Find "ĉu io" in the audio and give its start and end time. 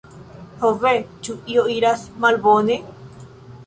1.27-1.69